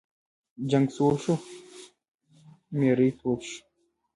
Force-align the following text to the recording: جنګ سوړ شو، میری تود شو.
جنګ 0.69 0.87
سوړ 0.95 1.13
شو، 1.23 1.35
میری 2.77 3.09
تود 3.17 3.39
شو. 3.49 3.57